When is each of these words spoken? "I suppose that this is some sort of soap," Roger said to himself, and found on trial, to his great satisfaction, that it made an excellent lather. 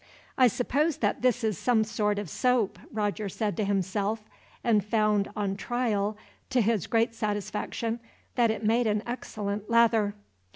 "I 0.35 0.47
suppose 0.47 0.97
that 0.97 1.21
this 1.21 1.43
is 1.43 1.59
some 1.59 1.83
sort 1.83 2.17
of 2.17 2.27
soap," 2.27 2.79
Roger 2.91 3.29
said 3.29 3.55
to 3.57 3.63
himself, 3.63 4.23
and 4.63 4.83
found 4.83 5.29
on 5.35 5.55
trial, 5.55 6.17
to 6.49 6.59
his 6.59 6.87
great 6.87 7.13
satisfaction, 7.13 7.99
that 8.33 8.49
it 8.49 8.65
made 8.65 8.87
an 8.87 9.03
excellent 9.05 9.69
lather. 9.69 10.15